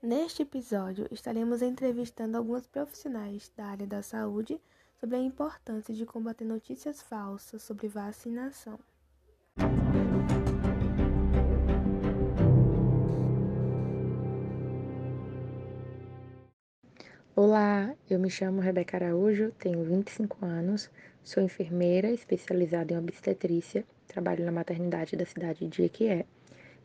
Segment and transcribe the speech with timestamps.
[0.00, 4.60] Neste episódio, estaremos entrevistando alguns profissionais da área da saúde
[5.00, 8.78] sobre a importância de combater notícias falsas sobre vacinação.
[17.34, 20.88] Olá, eu me chamo Rebeca Araújo, tenho 25 anos,
[21.24, 26.24] sou enfermeira especializada em obstetrícia, trabalho na maternidade da cidade de Equié.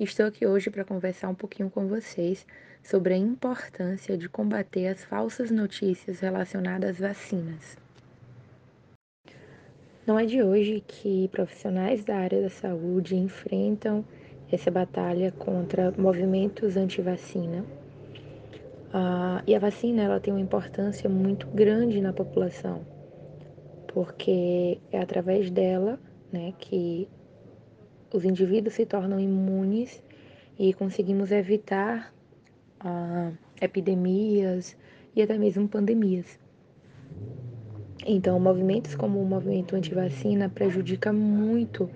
[0.00, 2.46] Estou aqui hoje para conversar um pouquinho com vocês
[2.82, 7.76] sobre a importância de combater as falsas notícias relacionadas às vacinas.
[10.06, 14.02] Não é de hoje que profissionais da área da saúde enfrentam
[14.50, 17.62] essa batalha contra movimentos anti-vacina
[18.94, 22.86] ah, e a vacina ela tem uma importância muito grande na população,
[23.86, 26.00] porque é através dela
[26.32, 27.06] né, que
[28.12, 30.02] os indivíduos se tornam imunes
[30.58, 32.12] e conseguimos evitar
[32.80, 33.30] ah,
[33.60, 34.76] epidemias
[35.14, 36.38] e até mesmo pandemias.
[38.06, 41.90] Então, movimentos como o movimento anti-vacina prejudica muito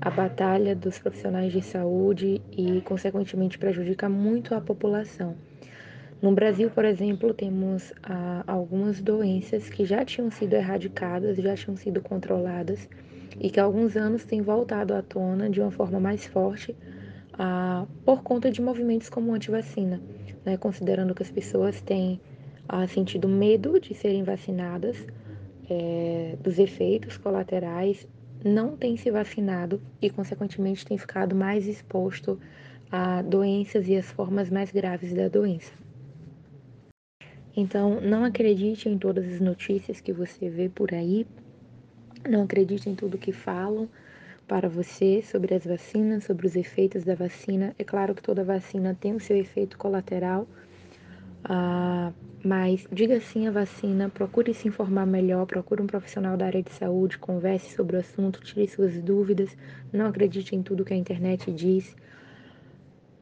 [0.00, 5.34] a batalha dos profissionais de saúde e, consequentemente, prejudica muito a população.
[6.22, 11.76] No Brasil, por exemplo, temos ah, algumas doenças que já tinham sido erradicadas, já tinham
[11.76, 12.88] sido controladas
[13.40, 16.74] e que há alguns anos têm voltado à tona de uma forma mais forte
[17.34, 20.00] ah, por conta de movimentos como anti-vacina,
[20.44, 20.56] né?
[20.56, 22.20] considerando que as pessoas têm
[22.68, 25.06] ah, sentido medo de serem vacinadas,
[25.70, 28.06] é, dos efeitos colaterais,
[28.44, 32.38] não têm se vacinado e, consequentemente, têm ficado mais exposto
[32.90, 35.72] a doenças e as formas mais graves da doença.
[37.56, 41.26] Então, não acredite em todas as notícias que você vê por aí,
[42.28, 43.88] não acredite em tudo que falam
[44.46, 47.74] para você sobre as vacinas, sobre os efeitos da vacina.
[47.78, 50.46] É claro que toda vacina tem o seu efeito colateral,
[51.44, 52.12] ah,
[52.42, 56.72] mas diga sim à vacina, procure se informar melhor, procure um profissional da área de
[56.72, 59.54] saúde, converse sobre o assunto, tire suas dúvidas,
[59.92, 61.94] não acredite em tudo que a internet diz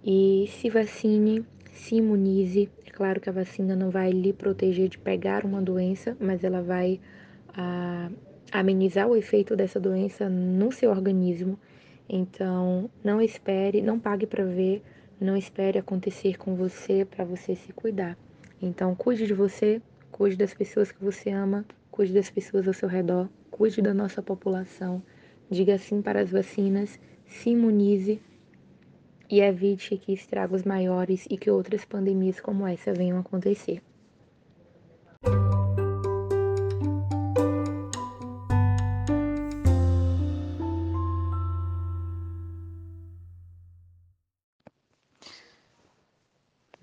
[0.05, 2.71] e se vacine se imunize.
[2.87, 6.63] É claro que a vacina não vai lhe proteger de pegar uma doença, mas ela
[6.63, 7.01] vai
[7.55, 8.11] ah,
[8.53, 11.59] amenizar o efeito dessa doença no seu organismo.
[12.09, 14.83] Então, não espere, não pague para ver,
[15.21, 18.17] não espere acontecer com você para você se cuidar.
[18.63, 22.89] Então, cuide de você, cuide das pessoas que você ama, cuide das pessoas ao seu
[22.89, 25.03] redor, cuide da nossa população.
[25.51, 28.21] Diga sim para as vacinas, se imunize
[29.29, 33.83] e evite que estragos maiores e que outras pandemias como essa venham a acontecer.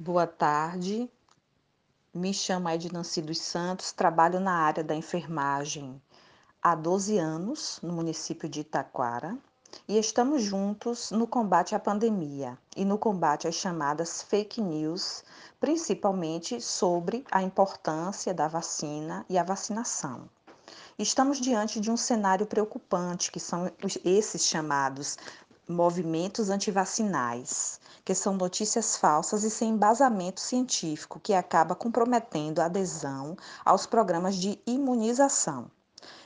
[0.05, 1.09] Boa tarde,
[2.13, 6.01] me chamo Ednancy dos Santos, trabalho na área da enfermagem
[6.61, 9.37] há 12 anos no município de Itaquara
[9.87, 15.23] e estamos juntos no combate à pandemia e no combate às chamadas fake news,
[15.57, 20.29] principalmente sobre a importância da vacina e a vacinação.
[20.99, 23.71] Estamos diante de um cenário preocupante, que são
[24.05, 25.17] esses chamados
[25.67, 33.37] movimentos antivacinais, que são notícias falsas e sem embasamento científico, que acaba comprometendo a adesão
[33.63, 35.71] aos programas de imunização.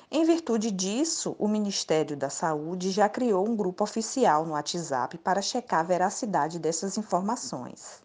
[0.10, 5.42] Em virtude disso, o Ministério da Saúde já criou um grupo oficial no WhatsApp para
[5.42, 8.02] checar a veracidade dessas informações.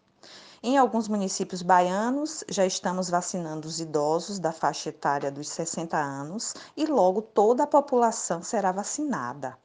[0.61, 6.53] Em alguns municípios baianos, já estamos vacinando os idosos da faixa etária dos 60 anos
[6.75, 9.57] e logo toda a população será vacinada.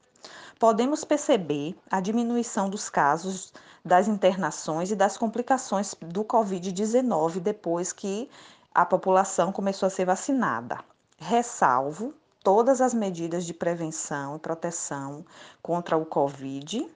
[0.59, 3.53] Podemos perceber a diminuição dos casos
[3.85, 8.29] das internações e das complicações do Covid-19 depois que
[8.75, 10.81] a população começou a ser vacinada.
[11.17, 15.25] Ressalvo todas as medidas de prevenção e proteção
[15.63, 16.91] contra o Covid.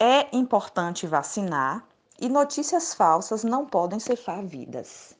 [0.00, 1.84] É importante vacinar
[2.20, 5.16] e notícias falsas não podem ceifar vidas.